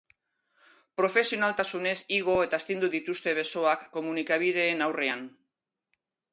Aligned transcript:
Profesionaltasunez 1.01 1.93
igo 2.17 2.39
eta 2.47 2.61
astindu 2.63 2.91
dituzte 2.97 3.37
besoak 3.43 3.87
komunikabideen 3.99 4.85
aurrean. 4.89 5.27